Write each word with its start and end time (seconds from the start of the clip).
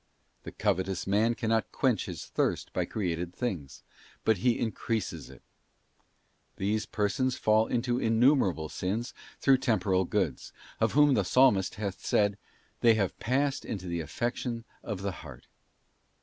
'f 0.39 0.43
The 0.45 0.51
covetous 0.53 1.05
man 1.05 1.35
cannot 1.35 1.71
quench 1.71 2.07
his 2.07 2.25
thirst 2.25 2.73
by 2.73 2.85
created 2.85 3.35
things; 3.35 3.83
but 4.25 4.37
he 4.37 4.57
increases 4.57 5.29
it. 5.29 5.43
These 6.55 6.87
persons 6.87 7.37
fall 7.37 7.67
into 7.67 7.99
innumerable 7.99 8.67
sins 8.67 9.13
through 9.39 9.59
temporal 9.59 10.05
goods; 10.05 10.53
of 10.79 10.93
whom 10.93 11.13
the 11.13 11.23
Psalmist 11.23 11.75
hath 11.75 12.03
said,' 12.03 12.39
They 12.81 12.95
have 12.95 13.19
passed 13.19 13.63
into 13.63 13.85
the 13.85 14.01
affection 14.01 14.65
of 14.81 15.03
the 15.03 15.11
heart. 15.21 15.45